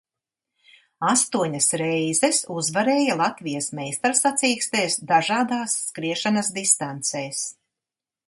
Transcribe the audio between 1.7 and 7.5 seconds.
reizes uzvarēja Latvijas meistarsacīkstēs dažādās skriešanas distancēs.